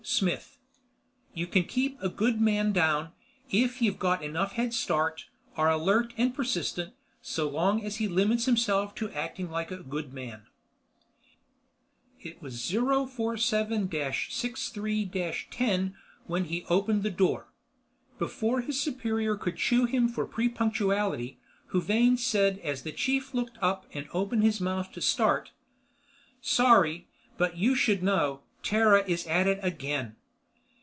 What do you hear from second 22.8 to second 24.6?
the chief looked up and opened his